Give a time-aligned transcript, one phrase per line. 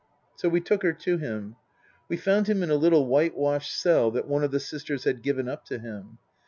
[0.35, 1.57] So we took her to him.
[2.09, 5.47] We found him in a little whitewashed cell that one of the sisters had given
[5.47, 6.17] up to him.